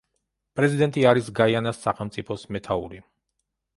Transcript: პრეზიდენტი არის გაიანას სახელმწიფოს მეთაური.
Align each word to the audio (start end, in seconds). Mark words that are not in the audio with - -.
პრეზიდენტი 0.59 1.03
არის 1.11 1.29
გაიანას 1.41 1.83
სახელმწიფოს 1.85 2.47
მეთაური. 2.57 3.03